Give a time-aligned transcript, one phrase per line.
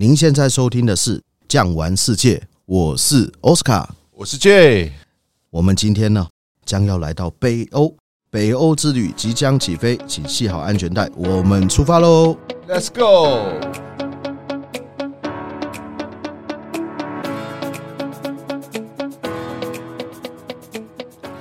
[0.00, 1.18] 您现在收听的是
[1.48, 4.92] 《酱玩世界》，我是奥斯卡，我是 J。
[5.50, 6.24] 我们今天呢，
[6.64, 7.92] 将要来到北欧，
[8.30, 12.36] 北欧之旅即将起飞，请系好安全带，我们出发喽
[12.68, 13.58] ！Let's go。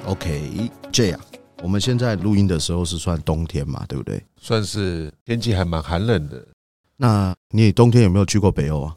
[0.08, 1.20] OK，J 啊，
[1.62, 4.26] 我们现在录音的时候是算冬天嘛，对不对？
[4.42, 6.44] 算是天气还蛮寒冷的。
[6.98, 8.95] 那你冬天有没有去过北欧啊？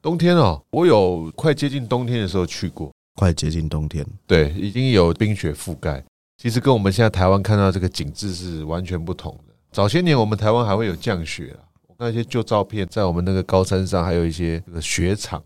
[0.00, 2.90] 冬天哦，我有快接近冬天的时候去过。
[3.16, 6.02] 快接近冬天，对，已经有冰雪覆盖。
[6.38, 9.52] 其实跟我们现在台湾看到这个景致是完全不同的。
[9.72, 11.68] 早些年我们台湾还会有降雪啊，
[11.98, 15.42] 那些旧照片在我们那个高山上还有一些这个雪场，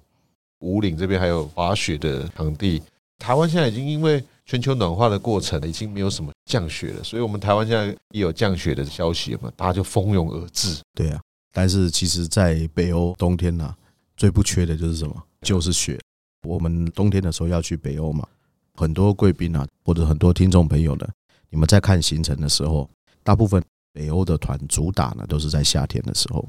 [0.61, 2.81] 五岭这边还有滑雪的场地。
[3.19, 10.81] 台湾现在已经因为全球暖化的过程，已经没有什么降雪了，所以我们台湾现在一有降雪的消息嘛，大家就蜂拥而至。
[10.95, 11.21] 对啊。
[11.55, 13.73] 但是其实，在北欧冬天呢，
[14.17, 15.23] 最不缺的就是什么？
[15.41, 15.97] 就是雪。
[16.43, 18.27] 我们冬天的时候要去北欧嘛，
[18.75, 21.09] 很多贵宾啊，或者很多听众朋友呢，
[21.49, 22.91] 你们在看行程的时候，
[23.23, 26.45] 大部分北欧的团主打呢，都是在夏天的时候。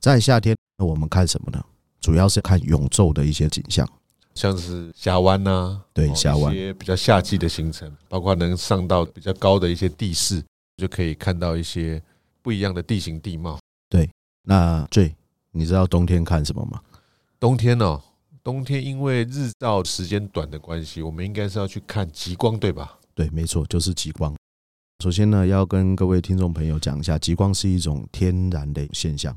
[0.00, 1.62] 在夏天，那我们看什么呢？
[2.00, 3.86] 主要是看永昼的一些景象，
[4.34, 10.42] 像是峡湾呐，对，峡湾一些比较夏季的行程，包括能上到比较高的一些地势，
[10.78, 12.02] 就可以看到一些
[12.40, 13.60] 不一样的地形地貌。
[14.44, 14.48] 对。
[14.54, 15.14] 那最，
[15.50, 16.80] 你知道冬天看什么吗？
[17.38, 18.00] 冬天哦，
[18.42, 22.98] 冬天因为日照时间短的关系，我们应该是要去看极光，对吧？
[23.14, 24.34] 对，没错，就是极光。
[25.02, 29.36] 首先呢，要跟各位听众朋友讲一下，极光是一种天然的现象，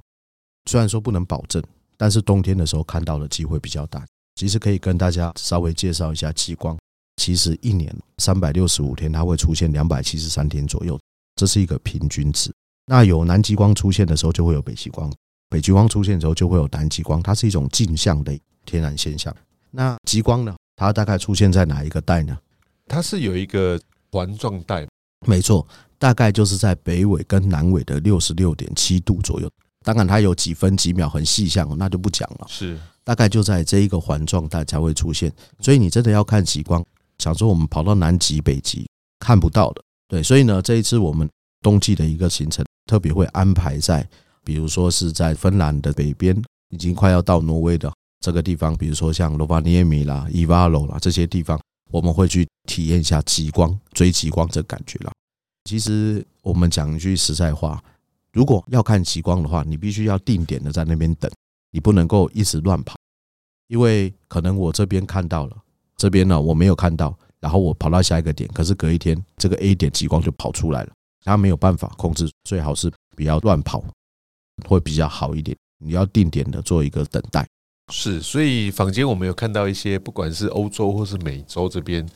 [0.70, 1.64] 虽然说不能保证，
[1.98, 4.06] 但是冬天的时候看到的机会比较大。
[4.36, 6.78] 其实可以跟大家稍微介绍一下极光。
[7.16, 11.00] 其实一年三百六十五天，它会出现两百七十三天左右，
[11.36, 12.54] 这是一个平均值。
[12.88, 15.10] 那有南极光出现的时候，就会有北极光；
[15.50, 17.22] 北极光出现的时候，就会有南极光。
[17.22, 19.36] 它是一种镜像的天然现象。
[19.72, 20.56] 那极光呢？
[20.76, 22.38] 它大概出现在哪一个带呢？
[22.88, 23.80] 它是有一个
[24.12, 24.88] 环状带，
[25.26, 25.66] 没错，
[25.98, 29.50] 大概就是在北纬跟南纬的六十六点七度左右。
[29.84, 32.46] 当然，它有几分几秒很细项，那就不讲了。
[32.48, 35.32] 是，大概就在这一个环状带才会出现。
[35.60, 36.86] 所以你真的要看极光，
[37.18, 38.88] 想说我们跑到南极、北极
[39.20, 39.82] 看不到的。
[40.08, 41.28] 对，所以呢，这一次我们
[41.62, 42.66] 冬季的一个行程。
[42.86, 44.08] 特别会安排在，
[44.44, 46.36] 比如说是在芬兰的北边，
[46.70, 51.60] 已经快要到挪威的这个地方，比如说像罗瓦涅米啦、伊瓦罗啦这些地方，
[51.92, 55.12] 我们会去体验一下极光、追极光这感觉了。
[55.66, 57.84] 其实我们讲一句实在话，
[58.32, 61.32] 如果要看极光的话，你必须要定点的在那边等，
[61.72, 62.96] 你不能够一直乱跑，
[63.68, 65.58] 因为可能我这边看到了，
[65.98, 70.92] 这边呢我没有看到，然后我跑到下一个点，可是隔一天这个 A 点极光就跑出来了。
[71.26, 73.84] 他没有办法控制，最好是不要乱跑，
[74.66, 75.58] 会比较好一点。
[75.84, 77.46] 你要定点的做一个等待。
[77.92, 82.08] 是，所以坊间我们有看到一些，不管是欧洲或是美洲这边，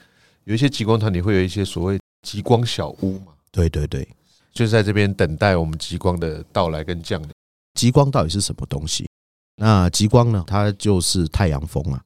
[0.46, 3.34] 有一些极光团体会有一些所谓极光小屋嘛。
[3.52, 4.08] 对对对，
[4.54, 7.30] 就是在这边等待我们极光的到来跟降临。
[7.74, 9.08] 极光到底是什么东西？
[9.58, 10.44] 那极光呢？
[10.48, 12.02] 它就是太阳风啊。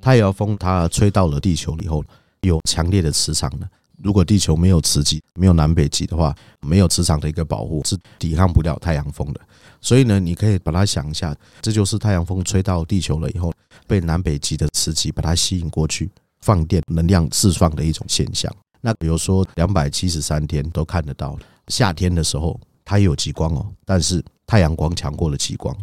[0.00, 2.04] 太阳风它吹到了地球以后，
[2.40, 3.68] 有强烈的磁场的。
[4.02, 9.40] 如果地球没有磁极，没有南北极的话，没有磁场的一个保护，是抵抗不了太阳风的。
[9.80, 13.52] 所以呢，你可以把它想一下，这就是太阳风吹到地球了以后，
[13.86, 16.10] 被南北极的磁极把它吸引过去，
[16.40, 18.52] 放电能量释放的一种现象。
[18.80, 21.38] 那比如说两百七十三天都看得到，
[21.68, 25.74] 夏天的时候它也有极光哦，但是太阳光强过了极光，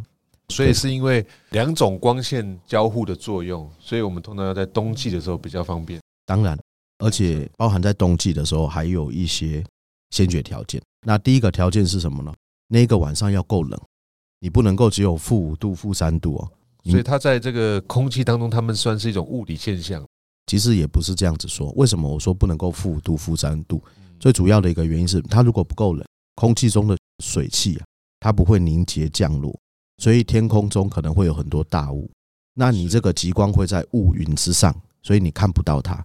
[0.50, 6.00] 所以是因为两种光线交互的作用，所以我们通常要在冬季的时候比较方便。
[6.26, 6.58] 当然。
[7.02, 9.64] 而且包含在冬季的时候，还有一些
[10.12, 10.82] 先决条件。
[11.06, 12.34] 那第一个条件是什么呢？
[12.68, 13.80] 那个晚上要够冷，
[14.40, 16.52] 你不能够只有负五度、负三度哦。
[16.90, 20.04] 所以它在这个空气当中，它们算是一种物理现象。
[20.48, 21.72] 其实也不是这样子说。
[21.74, 23.82] 为什么我说不能够负五度、负三度？
[24.20, 27.86] 最主要的一个原因是，它如果不够冷，空气中的水汽啊，
[28.20, 29.58] 它不会凝结降落，
[29.98, 32.10] 所以天空中可能会有很多大雾。
[32.54, 36.04] 那你这个极光会在雾云之上，所以你看不到它。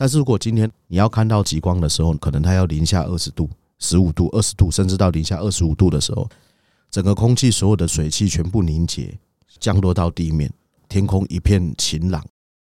[0.00, 3.50] 但是如果今天你要看到极光的时候，可能它要零下二十度、
[3.80, 6.30] 十五度、二十度，甚至到零下二十五度的时候，
[6.88, 9.12] 整个空气所有的水汽全部凝结，
[9.58, 10.48] 降落到地面，
[10.88, 12.24] 天空一片晴朗，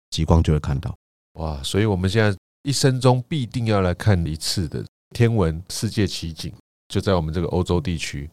[0.09, 0.93] 极光就会看到。
[1.35, 1.63] 哇！
[1.63, 6.51] 所以我们现在一生中必定要来看一次的天文世界奇景，
[6.89, 8.29] 就在我们这个欧洲地区。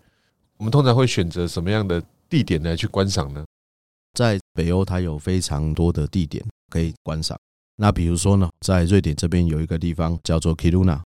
[0.57, 3.45] 我们通常会选择什么样的地点来去观赏呢？
[4.15, 7.39] 在北欧，它有非常多的地点可以观赏。
[7.81, 11.01] 那比如说呢，在瑞典这边有一个地方叫做 Kiruna，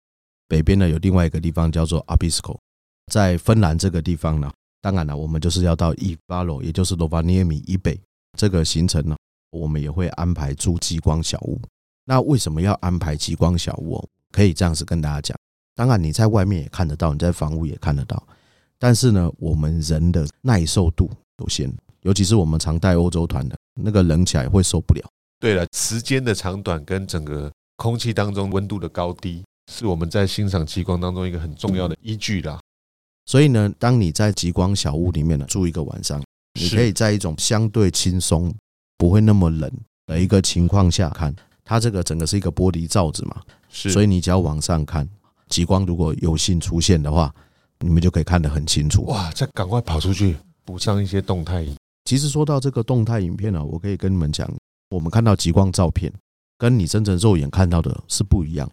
[0.47, 2.57] 北边呢有另外一个地方叫做 Abisko，
[3.11, 4.49] 在芬兰这个地方呢，
[4.81, 7.99] 当然了，我们就是要到伊巴罗，也就是罗瓦涅米以北
[8.37, 9.17] 这个行程呢，
[9.51, 11.59] 我们也会安排住极光小屋。
[12.05, 14.01] 那为什么要安排极光小屋？
[14.31, 15.37] 可以这样子跟大家讲。
[15.75, 18.25] 当然你在外面也看得到，你在房屋也看得到，
[18.79, 21.69] 但是呢，我们人的耐受度有限，
[22.03, 25.03] 尤其是我们常带欧洲团的，那个冷起来会受不了。
[25.41, 32.59] 对了，时间的长短跟整个空气当中温度的高低，是我们在欣赏极光当中一个很重要的依据啦。
[33.25, 36.21] 所以呢，当你在极光小屋里面呢住一个晚上，
[36.53, 38.53] 你可以在一种相对轻松、
[38.99, 39.71] 不会那么冷
[40.05, 41.35] 的一个情况下看。
[41.63, 45.09] 它这个整个是一个玻璃罩子嘛，是，所以你只要往上看，
[45.47, 47.33] 极光如果有幸出现的话，
[47.79, 49.05] 你们就可以看得很清楚。
[49.05, 51.75] 哇，再赶快跑出去补上一些动态影。
[52.05, 54.51] 其实说到这个动态影片呢，我可以跟你们讲，
[54.91, 56.11] 我们看到极光照片，
[56.57, 58.69] 跟你真正肉眼看到的是不一样。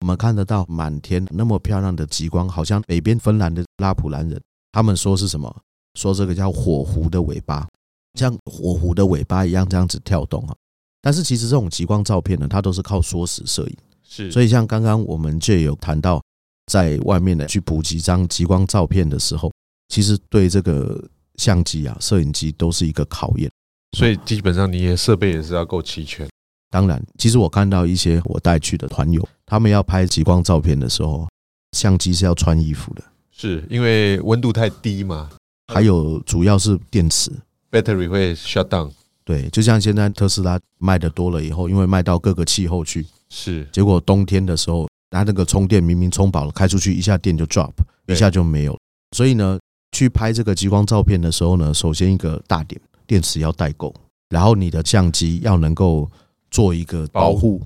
[0.00, 4.40] 我们看得到满天那么漂亮的极光，好像北边芬兰的拉普兰人，
[4.72, 5.54] 他们说是什么？
[5.94, 7.68] 说这个叫火狐的尾巴，
[8.14, 10.54] 像火狐的尾巴一样这样子跳动啊。
[11.00, 14.30] 但是其实这种极光照片呢，它都是靠缩时摄影，是。
[14.32, 16.20] 所以像刚刚我们就有谈到，
[16.66, 19.52] 在外面呢去补几张极光照片的时候，
[19.88, 21.02] 其实对这个
[21.36, 23.50] 相机啊、摄影机都是一个考验。
[23.92, 26.28] 所以基本上你的设备也是要够齐全。
[26.70, 31.28] 当然，其实我看到一些我带去的团友，他们要拍极光照片的时候，
[31.72, 33.02] 相机是要穿衣服的，
[33.32, 35.28] 是因为温度太低嘛？
[35.72, 37.32] 还有主要是电池
[37.70, 38.90] ，battery 会 shut down。
[39.24, 47.72] 对，就像现在特斯拉卖的多了以后，因为卖到各个气候去，是结果冬天的时候，它那个充电明明充饱了，开出去一下电就 drop，
[48.06, 48.78] 一下就没有。
[49.16, 49.58] 所以呢，
[49.92, 53.92] 去拍这个极光照片的时候呢，首先一个大点，电池要带够，
[54.28, 56.08] 然后你的相机要能够。
[56.52, 57.62] 做一个保护，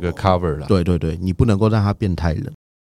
[0.00, 0.66] 一个 cover 了。
[0.66, 2.52] 对对对，你不能够让它变太冷。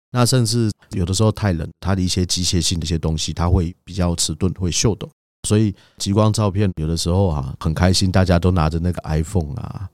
[0.10, 5.08] 那甚至有的时候太冷，它的一些机械性的一些东西，它会比较迟钝，会锈抖。
[5.48, 9.88] 所以极光照片有的时候啊，很开心，大家都拿着那个 iPhone 啊，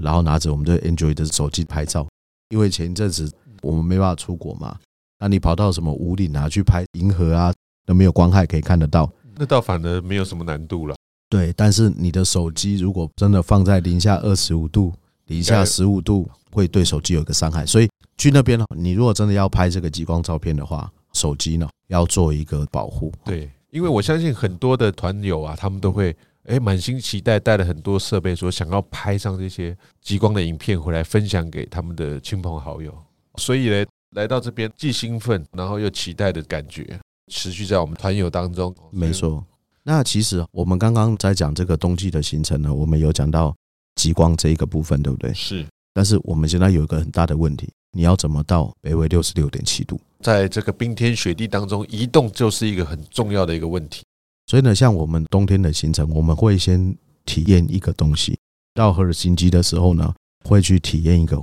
[0.00, 2.06] 然后拿着我们的 Android 的手机拍照。
[2.50, 3.28] 因为前一阵子
[3.62, 4.78] 我们没办法出国嘛，
[5.18, 7.52] 那你跑到什么五岭啊去拍银河啊，
[7.84, 9.10] 都没有光害可以看得到。
[9.34, 10.94] 那倒反而没有什么难度了。
[11.34, 14.92] 对，但是你的手机如果真的放在零下二十五度、
[15.26, 17.66] 零下十五度，会对手机有一个伤害。
[17.66, 23.12] 所以去那边呢，你如果真的要拍这个极光照片的话，手机呢要做一个保护。
[23.24, 32.96] 对，因为我相信很多的团友啊，他们都会诶满心期待，带了很多设备，说想要拍上这些极光的影片回来分享给他们的亲朋好友。
[33.38, 33.84] 所以呢，
[34.14, 36.96] 来到这边既兴奋，然后又期待的感觉，
[37.26, 38.72] 持续在我们团友当中。
[38.92, 39.44] 没错。
[39.84, 43.54] 那其实我们刚刚在讲这个冬季的行程呢，我们有讲到
[43.96, 45.32] 极光这一个部分，对不对？
[45.34, 45.64] 是。
[45.92, 50.00] 但是我们现在有一个很大的问题，你要怎么到北纬六十六点七度？
[50.20, 54.02] 在这个冰天雪地当中移动，就是一个很重要的一个问题。
[54.46, 56.96] 所以呢，像我们冬天的行程，我们会先
[57.26, 58.36] 体验一个东西。
[58.74, 60.12] 到赫尔辛基的时候呢，
[60.48, 61.40] 会去体验一个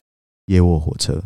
[0.48, 1.24] 夜卧火车。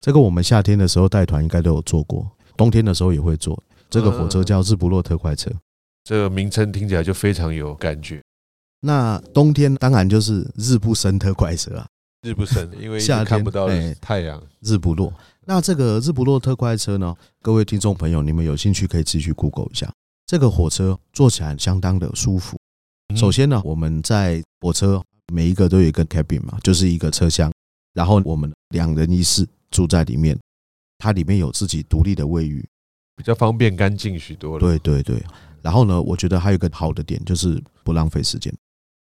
[0.00, 3.60] 这个我们夏天的时候带团应该都有坐过，冬天的时候也会坐。
[3.90, 5.50] 这个火车叫日不落特快车。
[6.08, 8.22] 这个名称听起来就非常有感觉。
[8.80, 11.86] 那冬天当然就是日不升特快车啊，
[12.22, 13.68] 日不升，因为夏天看不到
[14.00, 15.12] 太阳，日不落。
[15.44, 19.92] 那这个日不落特快车呢，各位听众朋友，你们有兴趣可以自己去 Google 一下。
[20.24, 22.56] 这个火车坐起来相当的舒服。
[23.14, 27.52] 首先呢，我们在火车每一个都有一个 cabin 嘛，就是一个车厢，
[27.92, 30.38] 然后我们两人一室住在里面，
[30.96, 32.66] 它里面有自己独立的卫浴，
[33.14, 34.60] 比较方便干净许多了。
[34.60, 35.22] 对对对。
[35.68, 38.50] 然后呢，我觉得还有一个好的点就是不浪费时间，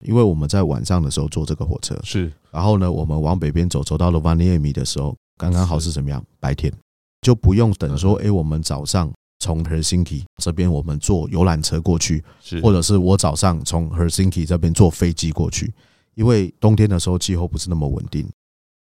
[0.03, 6.25] 因为我们在晚上的时候坐这个火车是，然后呢，我们往北边走，走到罗瓦涅米的时候，刚刚好是怎么样？
[6.39, 6.73] 白天。
[7.21, 15.71] 就不用等说，哎，我们早上从 Helsinki 这边我们坐游览车过去，是，或者是我早上从 Helsinki 这边坐飞机过去，
[16.15, 18.27] 因为冬天的时候气候不是那么稳定。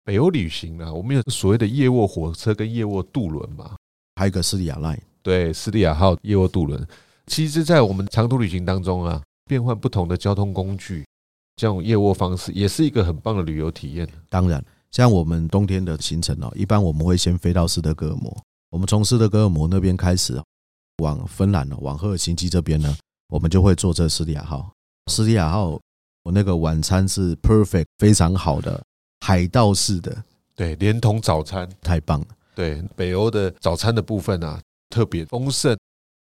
[0.06, 3.76] 北欧旅行啊，我们有所谓的夜卧火车跟夜卧渡轮嘛，
[4.16, 6.82] 还有一个斯里亚 Line，对，斯里亚号夜卧渡轮。
[7.26, 11.04] 其实，在我们长途旅行当中啊，变换不同的交通工具，
[11.56, 14.06] 这种夜卧方式也是一个很棒的旅游体验。
[14.28, 18.36] 当然，像我们冬天的行程哦，一般我们会先飞到斯德哥尔摩，
[18.70, 20.40] 我们从斯德哥尔摩那边开始
[20.98, 22.94] 往芬兰呢，往赫尔辛基这边呢，
[23.28, 24.70] 我们就会坐这斯里亚号。
[25.10, 25.80] 斯里亚号，
[26.24, 28.82] 我那个晚餐是 perfect，非常好的
[29.20, 30.22] 海盗式的，
[30.54, 32.26] 对，连同早餐，太棒了。
[32.54, 35.76] 对，北欧的早餐的部分啊，特别丰盛。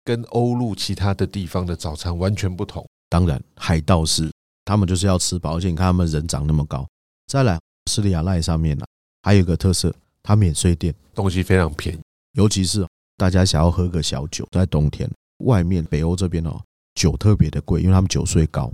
[0.07, 2.87] 跟欧陆其他的地方的早餐完全不同。
[3.09, 4.31] 当然，海盗是
[4.63, 6.87] 他们就是要吃饱，而且你看他们人长那么高。
[7.27, 7.59] 再来，
[7.91, 8.85] 斯里亚赖上面呢，
[9.23, 11.99] 还有一个特色，它免税店，东西非常便宜。
[12.35, 12.87] 尤其是
[13.17, 15.11] 大家想要喝个小酒，在冬天，
[15.43, 16.57] 外面北欧这边哦，
[16.95, 18.71] 酒特别的贵，因为他们酒税高，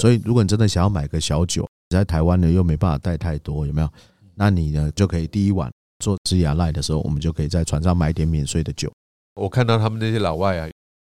[0.00, 3.90] 所以如果你真的想要买个小酒，在台湾呢又没办法带太多，有没有？
[4.36, 8.88] 那你呢就可以第一晚做职涯赖的时候，我们就可以在船上买点免税的酒。
[9.34, 10.66] 我看到他们那些老外啊，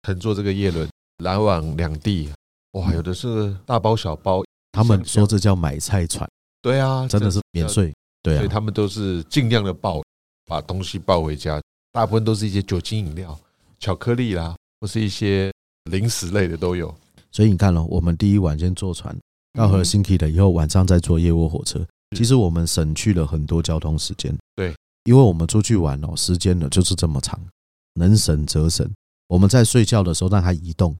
[0.08, 0.88] 乘坐这个叶轮
[1.18, 2.30] 来往两地，
[2.72, 6.26] 哇，有的是大包小包，他们说这叫买菜船。
[6.62, 7.94] 对啊，真的是免税。
[8.24, 10.02] 对啊，所以他们都是尽量的抱，
[10.46, 11.62] 把东西抱回家，
[11.92, 13.38] 大部分都是一些酒精饮料、
[13.82, 15.52] 巧克力啦，或是一些
[15.92, 16.96] 零食类的都有。
[17.30, 19.14] 所以你看了，我们第一晚先坐船
[19.56, 21.86] 到赫尔辛基了以后，晚上再坐夜卧火车，
[22.16, 24.34] 其实我们省去了很多交通时间。
[24.56, 24.74] 对，
[25.04, 27.38] 因为我们出去玩哦，时间呢就是这么长。
[27.96, 28.90] 能省则省，
[29.28, 30.96] 我们在睡觉的时候让它移动，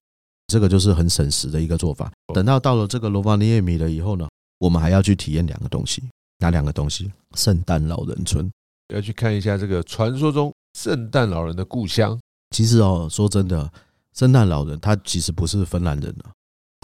[0.46, 2.12] 这个就是很省时的一个做法。
[2.34, 6.02] 等到到了这个罗瓦涅米了以后呢，我们还要去体验两个东西，
[6.38, 7.10] 哪两个东西？
[7.34, 8.50] 圣诞老人村，
[8.94, 12.18] 要去看一下这个传说中圣诞老人的故乡。
[12.56, 13.70] 其实哦，说真的，
[14.14, 16.32] 圣诞老人他其实不是芬兰人啊，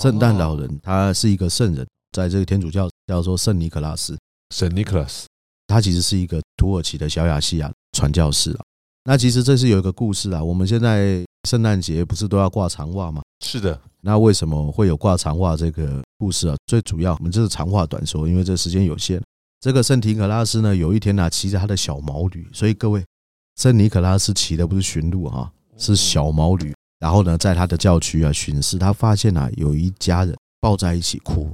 [0.02, 4.18] 圣诞老人他是一个圣人，在这个天主教叫做圣尼可拉斯，
[4.54, 5.26] 圣尼可拉斯，
[5.66, 8.60] 他其实是一个土耳其的小亚细亚传教士啊。
[9.04, 10.42] 那其实这是有一个故事啊。
[10.42, 13.22] 我们现在圣诞节不是都要挂长袜吗？
[13.44, 13.78] 是的。
[14.00, 16.56] 那为什么会有挂长袜这个故事啊？
[16.66, 19.22] 最主要，我们就是长话短说，因为这时间有限。
[19.60, 23.02] 这个圣尼可拉斯呢，有一天呢，骑着他的小毛驴，所以各位，
[23.56, 26.74] 圣尼可拉斯骑的不是驯鹿哈，是小毛驴。
[26.98, 31.50] 然后呢，在他的教区啊巡视，他发现啊，有一家人抱在一起哭。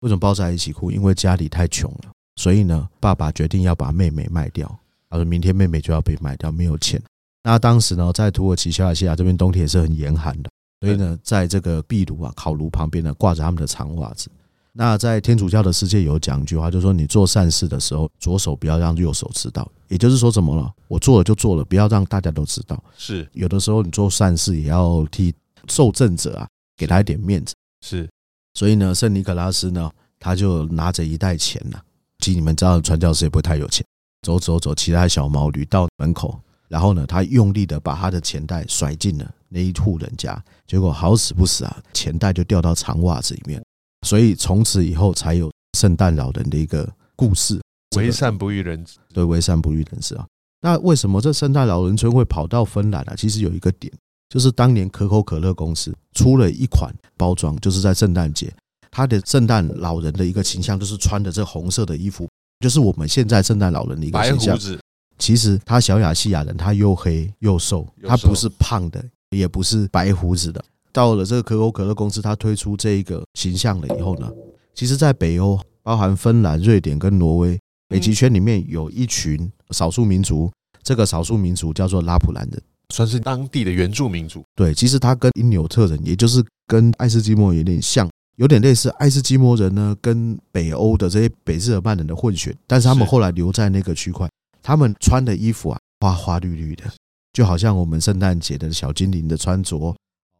[0.00, 0.90] 为什么抱在一起哭？
[0.90, 4.68] 因为家里太穷了，所以呢，爸爸决定要把妹妹卖掉。
[5.08, 7.00] 他说明天妹妹就要被卖掉，没有钱。
[7.44, 14.30] 那当时呢，在土耳其小亚细亚这边冬天也是很严寒的，所以呢，在这个壁炉啊、烤炉旁边呢，挂着他们的长袜子。
[14.72, 19.70] 那在天主教的世界有讲一句话，就是说你做善事的时候，左手不要让右手知道。
[19.88, 20.72] 也就是说，怎么了？
[20.88, 22.82] 我做了就做了，不要让大家都知道。
[22.96, 25.32] 是有的时候你做善事也要替
[25.68, 27.54] 受赠者啊，给他一点面子。
[27.82, 28.08] 是，
[28.54, 31.78] 所以呢，圣尼可拉斯呢，他就拿着一袋钱呐，
[32.20, 33.84] 其实你们知道，传教士也不会太有钱。
[34.22, 36.40] 走走走，骑他小毛驴到门口，
[36.74, 43.64] 然后呢，他用力的把他的钱袋甩进了那一户人家，结果好死不死啊，钱袋就掉到长袜子里面，
[44.04, 47.60] 所以从此以后才有圣诞老人的一个故事。
[47.96, 50.26] 为善不欲人知，对，为善不欲人知啊。
[50.62, 53.14] 那为什么这圣诞老人村会跑到芬兰啊？
[53.16, 53.92] 其实有一个点，
[54.28, 58.52] 就是当年可口可乐公司出了一款包装，就是在圣诞节，
[58.90, 62.28] 他的圣诞老人的一个形象就是穿着这红色的衣服。
[62.58, 64.58] 就是我们现在圣诞老人的一个形象。
[65.18, 70.62] 其实他小亚细亚人，他又黑又瘦，他不是胖的，也不是白胡子的。
[70.92, 74.30] 到了这个可口可乐公司，他推出这一个形象了以后呢，
[74.74, 80.50] 其实，在北欧，包含芬兰、瑞典跟挪威，北极圈里面有一群少数民族，
[80.82, 84.42] 这个少数民族叫做拉普兰人，算是当地的原住民族。
[84.54, 88.08] 对，其实他跟因纽特人，也就是跟爱斯基摩有点像。
[88.36, 94.28] 有点类似爱斯基摩人呢，跟北欧的这些北日耳曼人的混血，但是他们后来留在那个区块，
[94.64, 96.84] 他们穿的衣服啊，花花绿绿的，
[97.34, 99.94] 就好像我们圣诞节的小精灵的穿着，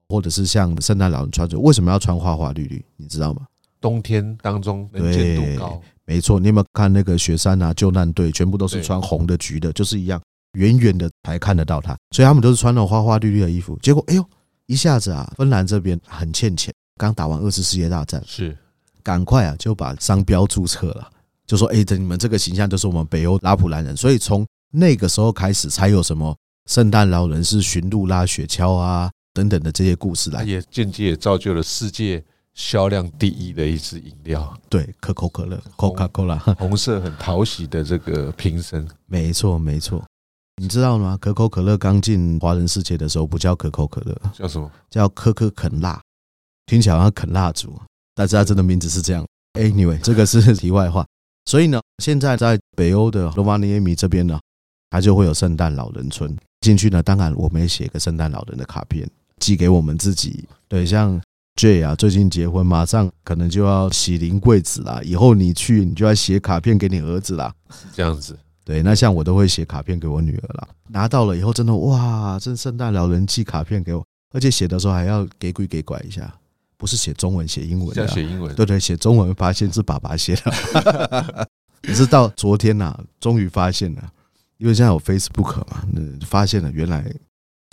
[0.08, 1.58] 或者是像圣诞老人穿着。
[1.58, 2.82] 为什么要穿花花绿绿？
[2.96, 3.42] 你知道吗？
[3.82, 6.40] 冬天当中能见度高，没错。
[6.40, 7.74] 你有没有看那个雪山啊？
[7.74, 10.18] 救难队全部都是穿红的、橘的，就是一样，
[10.54, 13.78] 远远的才看得到它，所以他们都是穿了花花绿绿的衣服。
[13.82, 14.24] 结果，哎呦，
[14.64, 16.72] 一下子啊，芬兰这边很欠钱。
[16.96, 18.56] 刚打完二次世界大战，是
[19.02, 21.10] 赶快啊就把商标注册了，
[21.46, 26.36] 就说：“哎，这你们这个形象就是我们北欧拉普兰人。”所以从那个时候开始，才有什么
[26.70, 30.42] 圣诞老人是驯鹿拉雪橇啊等等的这些故事来。
[30.44, 32.22] 也间接也造就了世界
[32.54, 40.02] 销量第一的一支饮料，对，可口可乐 （Coca-Cola）， 红色很讨喜的这个瓶身，没错没错。
[40.62, 41.18] 你知道吗？
[41.20, 44.70] 可口可乐刚进华人世界的时候不叫可口可乐，叫什么？
[44.88, 46.00] 叫可可肯辣。
[46.66, 47.76] 听起来好像啃蜡烛，
[48.14, 49.26] 但是它真的名字是这样。
[49.58, 51.04] Anyway，这个是题外话。
[51.46, 54.40] 所以呢，现在在北欧的罗马尼亚米这边呢，
[54.90, 56.34] 它就会有圣诞老人村。
[56.60, 59.06] 进去呢，当然我们也写个圣诞老人的卡片，
[59.38, 60.48] 寄给我们自己。
[60.66, 61.20] 对，像
[61.56, 65.00] J 啊，最近结婚，马上可能就要喜临贵子啦。
[65.04, 67.54] 以后你去，你就要写卡片给你儿子啦。
[67.94, 68.38] 这样子。
[68.64, 70.66] 对，那像我都会写卡片给我女儿啦。
[70.88, 76.34] 拿到了以后，真的哇，这圣诞老人寄卡片给我，而且写的时候还要给鬼给拐一下。
[76.76, 78.08] 不是写中文，写英文。
[78.08, 81.48] 写英文，对对，写中文发现是爸爸写的。
[81.86, 84.12] 你是到昨天呐，终于发现了，
[84.58, 85.84] 因为现在有 Facebook 嘛，
[86.26, 87.04] 发现了原来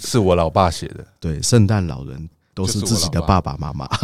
[0.04, 1.06] 是我老爸写的。
[1.20, 3.88] 对，圣诞老人都是自己的爸爸妈妈。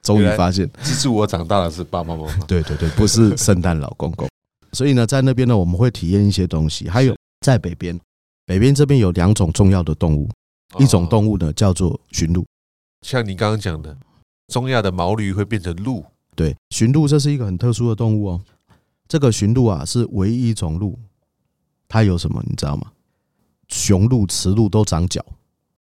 [0.00, 2.34] 终于发现，资助我长大的是爸爸妈妈。
[2.46, 4.28] 对对对，不是圣诞老公公。
[4.72, 6.88] 所以呢，在那边呢，我们会体验一些东西。
[6.88, 7.98] 还有在北边，
[8.46, 10.30] 北边这边有两种重要的动物，
[10.78, 12.44] 一种动物呢叫做驯鹿。
[13.06, 13.94] 像你刚刚讲的，
[14.48, 16.04] 中亚的毛驴会变成鹿。
[16.34, 18.40] 对，驯鹿这是一个很特殊的动物哦。
[19.06, 20.98] 这个驯鹿啊是唯一一种鹿，
[21.88, 22.92] 它有什么你知道吗？
[23.68, 25.24] 雄鹿、雌鹿都长角，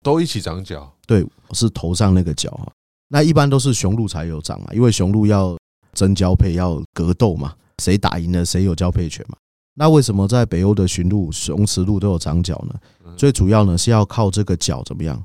[0.03, 0.93] 都一起长角。
[1.07, 2.73] 对，是头上那个角哈。
[3.09, 5.57] 那一般都是雄鹿才有长嘛，因为雄鹿要
[5.93, 9.37] 争交配，要格斗嘛，谁打赢了谁有交配权嘛。
[9.75, 13.15] 那为什么在北欧的驯鹿、雄雌鹿都有长角呢？
[13.17, 15.25] 最主要呢是要靠这个角怎么样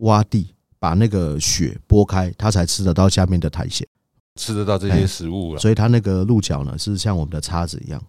[0.00, 3.86] 挖地，把那个血拨开，它才吃得到下面的苔藓。
[4.34, 8.02] 吃得到这些食物了，所以它那个鹿角呢是像我们的叉子一样。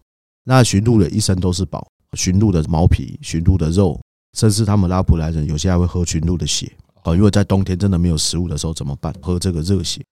[0.44, 4.02] 那驯鹿的一身都是宝，驯鹿的毛皮、驯鹿的肉，
[4.36, 6.72] 甚至他们拉普兰人有些还会喝驯鹿的血
[7.04, 9.14] 哦，因为在冬天真的没有食物的时候怎么办？
[9.22, 10.04] 喝这个热血，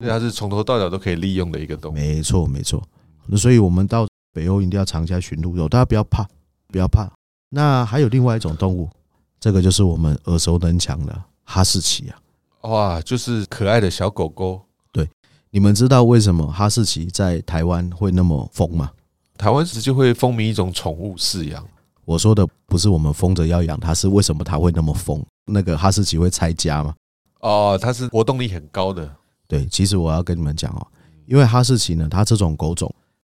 [0.00, 1.94] 所以它是从头到脚都可以利用的一个动物。
[1.94, 2.82] 没错，没错。
[3.26, 6.26] 那所以我们到北欧一定要尝一下驯鹿肉，大家不要怕，
[6.66, 7.08] 不要怕。
[7.50, 8.90] 那还有另外一种动物，
[9.38, 12.18] 这个就是我们耳熟能详的哈士奇啊，
[12.62, 14.62] 哇，就是可爱的小狗狗。
[14.90, 15.06] 对
[15.50, 18.90] 你们知道为什么哈士奇在台湾会那么疯吗？
[19.36, 21.62] 台湾直接会风靡一种宠物饲养。
[22.06, 25.22] 我说的不是我们疯着要养它，是为什么它会那么疯？
[25.44, 26.94] 那个哈士奇会拆家吗？
[27.40, 29.14] 哦，它是活动力很高的。
[29.46, 30.86] 对，其实我要跟你们讲哦，
[31.26, 32.90] 因为哈士奇呢，它这种狗种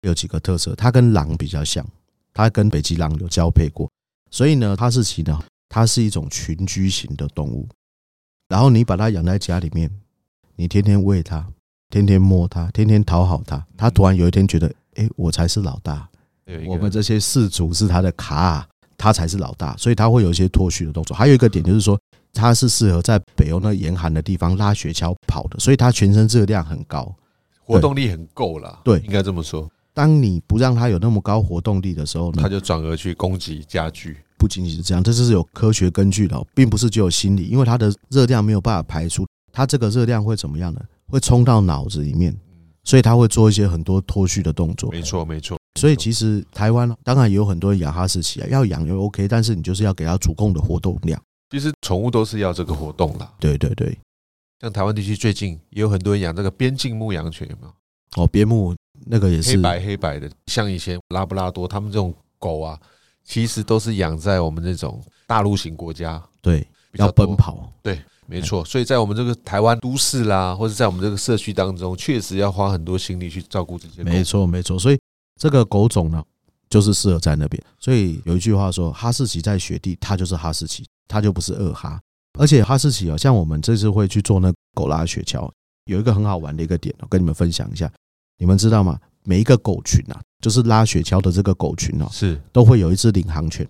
[0.01, 1.83] 有几个特色，它跟狼比较像，
[2.31, 3.89] 它跟北极狼有交配过，
[4.29, 7.67] 所以呢，哈士奇呢，它是一种群居型的动物。
[8.53, 9.89] 然后你把它养在家里面，
[10.55, 11.43] 你天天喂它。
[11.89, 16.07] 天天摸它，天天讨好它，它突然有一天觉得，哎，我才是老大，
[16.67, 21.17] 我们这些氏族是它的卡，它才是老大，所以它会有一些脱序的动作。
[21.17, 21.99] 还有一个点就是说，
[22.31, 27.11] 它是适合在北欧那严寒的地方拉雪橇跑的，所以它全身热量很高，
[27.63, 28.81] 活动力很够了。
[28.83, 29.67] 对，应该这么说。
[29.95, 34.17] 当你不让它有那么高活动力的时候呢，它就转而去攻击家具。
[34.43, 40.81] 不仅仅是这样，这是有科学根据的，并不是只有心理，因为它的热量没有办法排出，它这个热量会怎么样呢？
[41.07, 42.35] 会冲到脑子里面，
[42.83, 44.91] 所以它会做一些很多脱序的动作。
[44.91, 45.57] 没错，没错。
[45.79, 51.17] 所以其实台湾当然也有很多人养哈士奇啊，要养又 OK，但是你就是要给它足够的活动量。
[51.49, 53.31] 其实宠物都是要这个活动啦。
[53.39, 53.97] 对对对，
[54.59, 58.21] 像台湾地区最近也有很多人养这个边境牧羊犬，有没有？
[58.21, 62.77] 哦，边牧那个也是黑白黑白的，像以前拉布拉多他们这种狗啊，
[63.23, 67.99] 其实都是养在我们这种大陆型国家，对，要奔跑，对。
[68.25, 74.01] 没错，所以在我们这个台湾都市啦，或者在我们这个社区当中，确实要花很多心力去照顾这些。
[74.01, 74.79] 没错，没错。
[74.79, 74.99] 所以
[75.37, 76.23] 这个狗种呢，
[76.69, 77.61] 就是适合在那边。
[77.77, 81.99] 所以有一句话说，哈士奇在雪地，它就是哈士奇，它就不是二哈。
[82.39, 85.51] 而且哈士奇啊，像我们这次会去做那狗拉雪橇，
[85.85, 87.91] 有一个很好玩的一个点，我跟你们分享一下。
[88.37, 88.97] 你们知道吗？
[89.25, 93.65] 每一个狗群啊，就是拉雪橇的这个狗群哦，是都会有一只领航犬。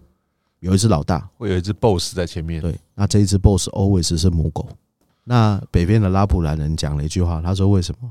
[0.60, 2.60] 有一只老大，会有一只 boss 在前面。
[2.60, 4.68] 对，那这一只 boss always 是母狗。
[5.26, 8.10] 那北边的拉普兰人讲了一句话，他说：“为什么？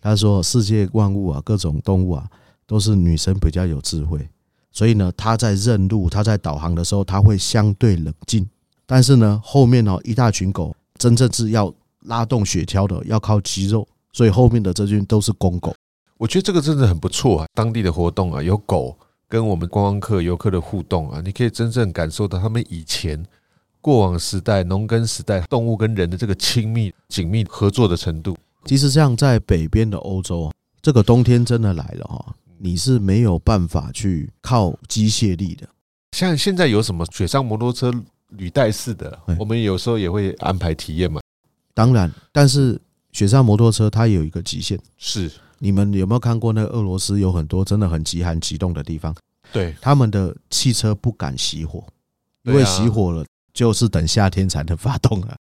[0.00, 2.26] 他说世界万物啊，各种动物啊，
[2.66, 4.26] 都是女生比较有智慧。
[4.70, 8.48] 所以呢，他在认路，他在导航的时候，他会相对冷静。
[8.86, 13.86] 但是呢，后面哦，一大群狗，真正是要拉动雪橇的，要靠肌肉。
[14.12, 15.74] 所以后面的这群都是公狗。
[16.18, 18.98] 我觉得这个真的很不错啊，当地的活动啊，有狗。”
[19.30, 23.22] 跟我们观光客、游客的互动啊，你可以真正感受到他们以前
[23.78, 28.34] 过往时代、农耕时代动物跟人的这个亲密、紧密合作的程度。
[28.64, 30.50] 其实，像在北边的欧洲，
[30.80, 35.68] 这个冬天真的来了哈，你是没有办法去靠机械力的。
[36.12, 37.92] 像现在有什么雪上摩托车
[38.28, 41.20] 履带式的，我们有时候也会安排体验嘛。
[41.74, 42.80] 当然，但是
[43.12, 45.30] 雪上摩托车它有一个极限，是。
[45.58, 49.14] 你们有没有看过那个俄罗斯有很多真的很极寒极冻的地方？
[49.52, 51.84] 对，他们的汽车不敢熄火，
[52.42, 55.36] 因为熄火了就是等夏天才能发动啊。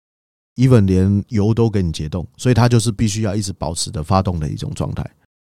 [0.55, 5.03] even 连油都给你解冻，所以它就是必须要一直保持着发动的一种状态。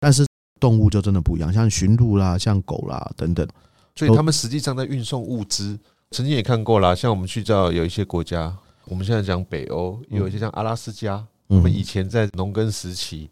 [0.01, 0.25] 但是
[0.59, 3.47] 动物就真的不一样，像驯鹿啦、像狗啦等等，
[3.95, 5.79] 所以他们实际上在运送物资。
[6.13, 13.29] 曾经也看过啦，像我们去到有一些国家，我们现在讲北欧，有一些像阿拉斯加，我们以前在农耕时期。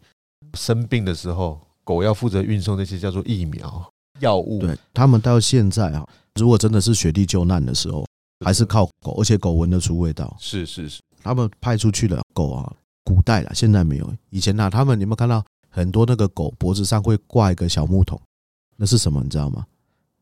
[0.53, 4.59] 生病的时候，狗要负责运送那些叫做疫苗、药物。
[4.59, 8.05] 对，他们到现在啊，如果真的是雪地救难的时候，
[8.45, 10.35] 还是靠狗，而且狗闻得出味道。
[10.39, 14.13] 是是是，他们派出去的狗啊，古代了，现在没有。
[14.29, 18.19] 以前呢，他们你有没有看到很多那个狗脖子上会挂一个小木桶？
[18.77, 19.21] 那是什么？
[19.23, 19.65] 你知道吗？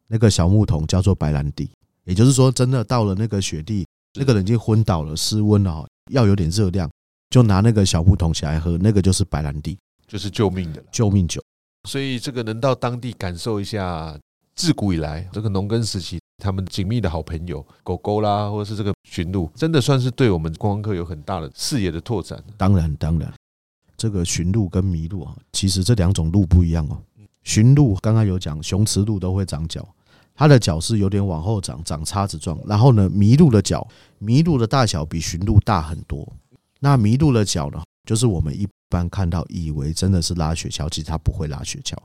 [0.07, 1.69] 那个小木桶叫做白兰地。
[2.05, 6.91] 也就是说，真的到了那个雪地，那个人已经昏倒了，失温了，要有点热量，
[7.29, 9.77] 就拿那个小木桶起来喝，那个就是白兰地。
[10.13, 11.41] 就是救命的救命酒，
[11.89, 14.15] 所以这个能到当地感受一下，
[14.54, 22.39] 自古以来这个农耕时期，他们紧密的好朋友，狗狗啦，或者是这个驯鹿，真的算是对我们观光客有很大的视野的拓展。
[22.58, 23.34] 当然，当然，
[23.97, 27.02] 这个驯鹿跟麋鹿啊，其实这两种鹿不一样哦。
[27.43, 29.84] 驯鹿刚刚有讲，雄雌鹿都会长角，
[30.36, 32.56] 它的脚是有点往后长，长叉子状。
[32.67, 33.88] 然后呢，麋鹿的脚，
[34.21, 36.32] 麋鹿的大小比驯鹿大很多。
[36.80, 41.97] 那麋鹿的脚呢，就是我们一般看到以为真的是拉雪橇，其实它不会拉雪橇，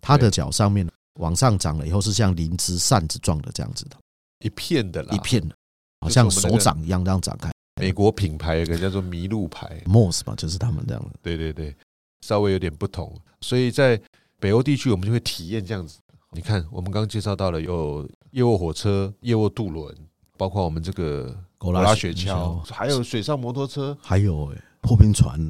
[0.00, 0.88] 它的脚上面
[1.20, 3.96] 往上长了以后是像灵芝扇子状的这样子的，
[4.44, 5.54] 一片的啦，一片的，
[6.00, 7.50] 好像手掌一样这样展开。
[7.80, 11.10] 美国品牌有个叫做麋鹿牌，Moss 嘛，就是他们这样的。
[11.22, 11.74] 对对对，
[12.20, 13.12] 稍微有点不同。
[13.40, 14.00] 所以在
[14.40, 15.98] 北欧地区，我们就会体验这样子。
[16.32, 19.94] 你看，我们刚刚介绍到了有夜卧火车、夜卧渡轮，
[20.36, 25.40] 包括我们这个狗拉雪橇，还有水上摩托车，还有破冰船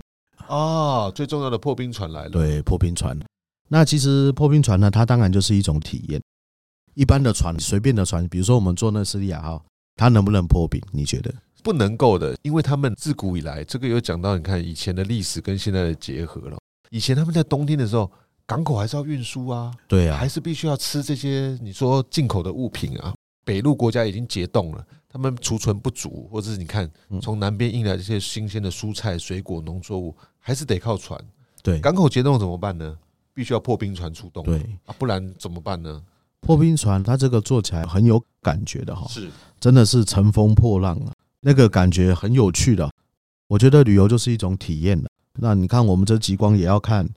[0.49, 2.31] 啊，最重要的破冰船来了。
[2.31, 3.19] 对，破冰船。
[3.69, 6.21] 那其实破冰船呢，它当然就是一种体验。
[6.95, 10.83] 一般的船，随便的船，比如说我们坐那斯利亚号，它能不能破冰？
[10.91, 11.33] 你觉得？
[11.63, 16.57] 不能够的，因为他们自古以来，这个有讲到，你看以前的历史跟现在的结合了。
[16.91, 18.11] 以前他们在冬天的时候，
[18.47, 23.13] 港口还是要运输啊，对啊，还是必须要吃这些你说进口的物品啊。
[23.49, 26.87] 北陆国家已经解冻了，他们储存不足，或者是你看
[27.23, 31.19] 从南边运来这些新鲜的蔬菜、水果、农作物，还是得靠船。
[31.63, 32.95] 对，港口解冻怎么办呢？
[33.33, 36.03] 必须要破冰船出动，对啊，不然怎么办呢？
[36.41, 42.91] 破冰船它这个做起来很有感觉的哈，是，真的是乘风破浪啊，那个感觉很有趣的。
[43.47, 45.09] 我觉得旅游就是一种体验了。
[45.41, 47.09] 那你看，我们这极光也要看，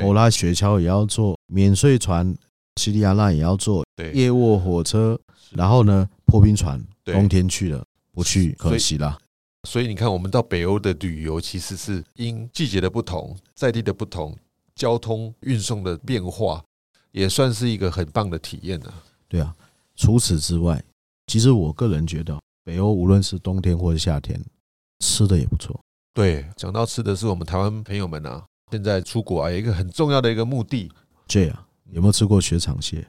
[0.00, 2.32] 狗拉雪橇也要坐，免税船
[2.76, 5.18] 西利亚那也要坐，夜卧火车，
[5.50, 9.18] 然后呢，破冰船，冬天去了不去可惜了。
[9.68, 14.36] 所以你看，我们到北欧的旅游其实是因季节的不同，在地的不同。
[14.76, 16.64] 交通运送的变化
[17.10, 18.90] 也算是一个很棒的体验呢。
[19.28, 19.54] 对啊，
[19.94, 20.82] 除此之外，
[21.26, 24.42] 其实我个人觉得北欧无论是冬天或者夏天，
[25.00, 25.78] 吃的也不错。
[26.14, 30.90] 对，讲到吃的是我们台湾朋友们啊，现在出国啊，有一个很重要的一个目的。
[31.28, 33.06] J 啊，有没有吃过雪场蟹？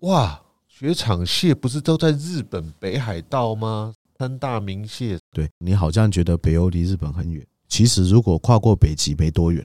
[0.00, 3.92] 哇，雪场蟹不是都在日本北海道吗？
[4.18, 5.18] 三大名蟹。
[5.32, 9.62] 对，你好像觉得北欧离日本很远，其实如果跨过北极没多远。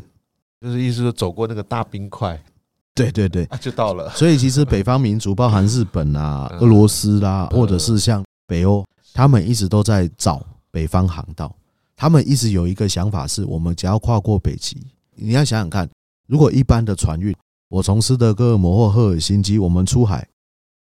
[0.62, 2.42] 就是意思说走过那个大冰块，
[2.94, 4.10] 对对对，就到了。
[4.10, 11.56] 所以其实北方民族，包含日本啊、俄罗斯啦，或者是像北欧，他们一直都在找北方航道。
[11.96, 14.76] 他们一直有一个想法是，我们只要跨过北极，
[15.16, 15.90] 你要想想看，
[16.28, 17.34] 如果一般的船运，
[17.70, 20.28] 我从斯德哥尔摩或赫尔辛基，我们出海，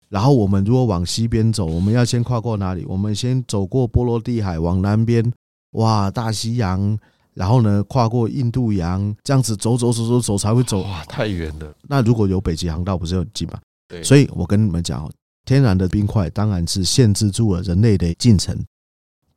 [0.09, 2.85] 然后我们如果往西边走，我们要先跨过哪里？
[2.87, 5.31] 我们先走过波罗的海，往南边，
[5.71, 6.97] 哇，大西洋。
[7.33, 10.81] 然后呢，跨过印度洋，这样子走走走走走才会走。
[10.81, 11.73] 哇，太远了。
[11.83, 13.57] 那如果有北极航道，不是很近吗？
[13.87, 14.03] 对。
[14.03, 15.09] 所以我跟你们讲，
[15.45, 18.57] 天然的冰块当然是限制住了人类的进程，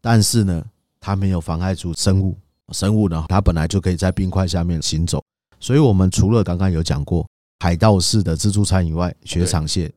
[0.01, 0.65] 但是呢，
[0.99, 2.37] 它没有妨碍住生物。
[2.73, 5.24] 生物呢，它本来就可以在冰块下面行走。
[5.65, 7.27] 所以，我们除了刚刚有讲过
[7.61, 9.91] 海盗式的自助餐以外，雪场蟹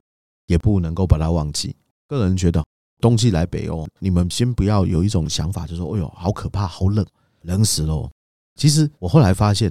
[0.46, 1.76] 也不能够把它忘记。
[2.08, 2.64] 个人觉得，
[3.02, 7.06] 冬季来北欧，你们先不要有一种想法，就是说，哎呦，好可怕，好冷。
[7.42, 8.10] 冷死喽！
[8.56, 9.70] 其实我后来发现，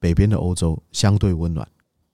[0.00, 1.64] 北边的欧洲相对温暖。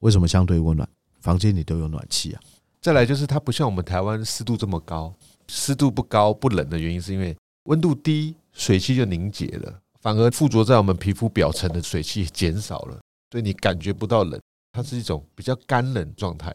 [0.00, 0.86] 为什么相对温暖？
[1.20, 2.42] 房间里都有暖气啊。
[2.82, 5.14] 再来就是它不像我们台湾湿度这么高，
[5.48, 14.40] 湿度不高不冷的原因是因为温度低，水汽就凝结了，反而附着在我们皮肤表层的水汽减少了，所以你感觉不到冷。
[14.72, 16.52] 它是一种比较干冷状态。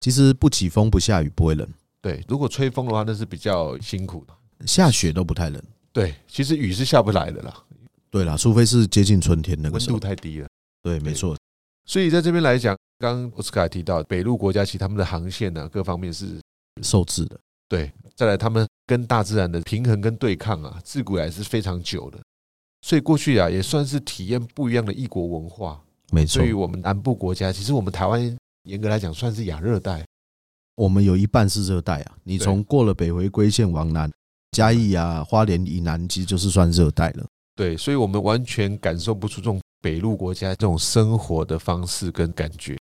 [0.00, 1.68] 其实不起风不下雨不会冷。
[2.00, 4.66] 对，如果吹风的话，那是比较辛苦的。
[4.66, 5.60] 下雪都不太冷。
[5.92, 7.64] 对，其实雨是下不来的啦。
[8.08, 10.48] 对啦，除非是接近春天那个时候，温度太低了。
[10.82, 11.36] 对，没错。
[11.84, 16.40] 所以在这边来讲，刚刚奥斯卡也提到，北陆国家其实他们的航线呢，各方面是
[16.82, 17.36] 受制的。
[17.68, 22.20] 对，再来他们跟大自然的平衡跟对抗啊，自古以来是非常久的。
[22.82, 25.82] 所以过去啊，也算是体验不一样的异国文化。
[26.12, 26.40] 没错。
[26.40, 30.04] 对于我们南部国家，其实我们台湾严格来讲算是亚热带，
[30.74, 32.16] 我们有一半是热带啊。
[32.24, 34.10] 你从过了北回归线往南，
[34.52, 37.26] 嘉义啊、花莲以南，其实就是算热带了。
[37.54, 42.78] 对，所以我们完全感受不出这种北陆国家这种生活的方式跟感觉。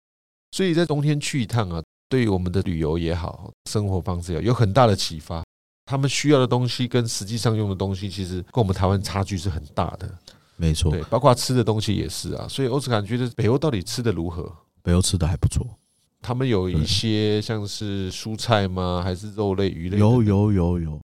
[0.52, 5.44] 所以在冬天去一趟啊，对于我们的旅游也好，生活方式也好，有很大的启发。
[5.86, 10.10] 他们需要的东西跟实际上用的东西，其实跟我们台湾差距是很大的。
[10.58, 12.48] 没错，对，包括吃的东西也是啊。
[12.50, 14.52] 所以欧斯卡觉得北欧到底吃的如何？
[14.84, 15.66] 北欧吃的还不错。
[16.22, 19.02] 他们有一些像是蔬菜吗？
[19.04, 19.98] 还是肉类、鱼类？
[19.98, 21.02] 有有有有，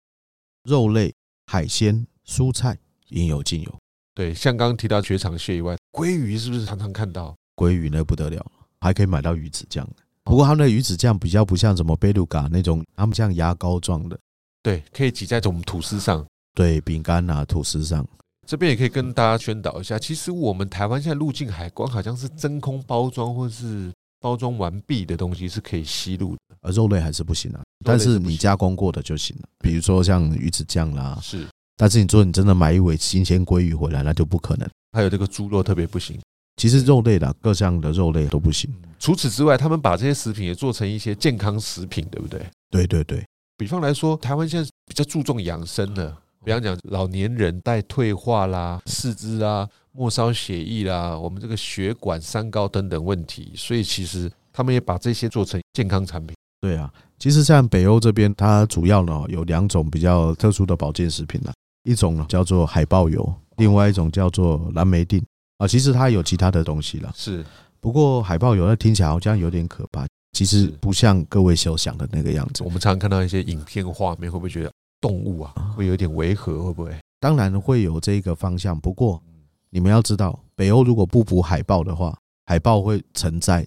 [0.64, 1.12] 肉类、
[1.46, 2.78] 海鲜、蔬菜。
[3.10, 3.78] 应有尽有，
[4.14, 7.34] 对，像刚刚提到雪场蟹以外，鲑鱼是不是常常看到？
[7.56, 8.46] 鲑鱼那不得了，
[8.80, 9.84] 还可以买到鱼子酱
[10.22, 14.16] 不过他们的鱼子酱比较不像什么贝鲁嘎那种，他们像牙膏状的，
[14.62, 18.06] 对，可以挤在这种吐司上，对，饼干啊，吐司上。
[18.50, 27.60] 这边也可以跟大家宣导一下，其实我们台湾现在入境海关好像是真空包装或是包装完毕的东西是可以吸入的，而肉类还是不行啊。
[27.84, 31.46] 但是你加工过的就行了，比如说像鱼子酱啦，是。
[31.76, 34.68] 但是你说你真的买一尾新鲜鲑鱼回来，那就不可能。
[34.90, 36.18] 还有这个猪肉特别不行。
[36.56, 38.68] 其实肉类的各项的肉类都不行。
[38.98, 42.44] 除此之外，他们把这些食品也做成一些健康食品，对不对？
[42.68, 43.24] 对对对。
[43.56, 56.34] 比方来说，台湾现在比较注重养生的，比方讲老年人带退化啦、四肢啊、末梢血液啦，我们这个血管、三高等等问题，所以其实他们也把这些做成健康产品。
[56.60, 61.52] 对啊，其实像北欧这边，它主要呢有两种比较特殊的保健食品啦。
[61.84, 65.22] 一种呢叫做海豹油，另外一种叫做蓝莓錠
[65.58, 65.66] 啊。
[65.66, 67.44] 其实它有其他的东西了，是。
[67.80, 72.62] 不过海豹油那听起来好像有点可怕，其实不像各位所想的那个样子。
[72.62, 76.64] 我们常常看到一些影片画面，会不会觉得动物啊会有点违和？
[76.64, 76.96] 会不会？
[77.18, 78.78] 当然会有这个方向。
[78.78, 79.22] 不过
[79.70, 83.66] 你们要知道，北欧如果不捕海豹的话，海豹会成灾。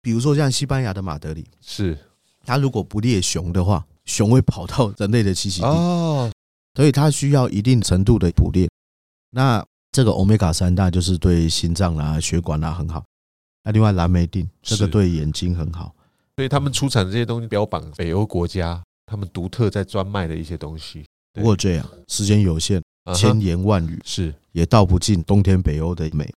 [0.00, 1.98] 比如说像西班牙的马德里，是。
[2.44, 6.30] 它如果不猎熊的话，熊会跑到人类的栖息地哦。
[6.74, 8.68] 所以它需要一定程度的捕猎，
[9.30, 13.04] 那这个欧米伽三大就是对心脏啊、血管啊很好。
[13.64, 15.94] 那另外蓝莓定，这个对眼睛很好。
[16.36, 21.04] 所以他们出产的这些东西标榜北欧国家他们独特在专卖的一些东西。
[21.32, 22.82] 不过这样时间有限，
[23.14, 26.30] 千言万语是也道不尽冬天北欧的美。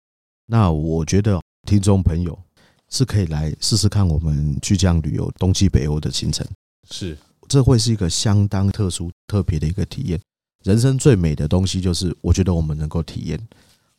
[0.46, 2.38] 那我觉得听众朋友
[2.90, 6.46] 是可以来试试看我们巨匠旅游冬季北欧的行程。
[6.90, 7.16] 是，
[7.48, 10.20] 这会是一个相当特殊、特别的一个体验。
[10.64, 13.40] 人生最美的东西就是，我觉得我们能够体验，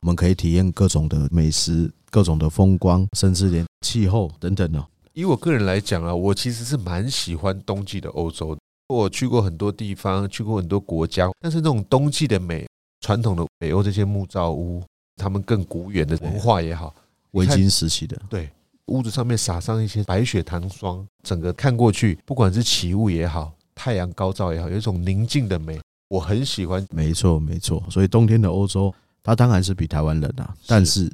[0.01, 4.85] 我们可以体验各种的美食、各种的风光，甚至连气候等等呢。
[5.13, 8.61] 以我个人来讲啊，我其实是蛮喜欢冬季的欧洲的。
[8.87, 12.67] 我去过很多地方，去过很多国家，但是那种冬季的美，
[13.01, 14.83] 传统的北欧这些木造屋，
[15.15, 16.93] 他们更古远的文化也好，
[17.31, 18.49] 维京时期的，对，
[18.87, 25.79] 屋子上面撒上一些白雪糖霜，整个看过去，不管是起雾也好，太阳高照也好，有一种宁静的美。
[26.09, 28.93] 我很喜欢，没错没错，所以冬天的欧洲，
[29.23, 31.09] 它当然是比台湾冷啊，但是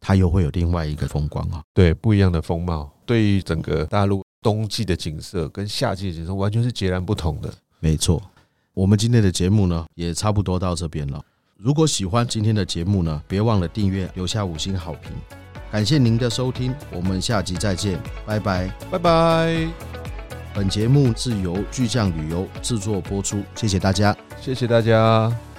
[0.00, 7.52] 它又会有另外一个风光啊，对，不一样的风貌，对于整个大陆冬季的景色跟夏季的景色完全是截然不同的。
[7.80, 8.22] 没错，
[8.72, 11.20] 我们今天的节目呢，也差不多到这边了。
[11.56, 15.10] 如果喜欢今天的节目呢，别忘了订阅，留下五星好评，
[15.72, 19.68] 感谢您的收听，我们下集再见，拜拜，拜拜。
[20.54, 25.49] 本节目自由巨匠旅游制作播出，谢谢大家，谢谢大家。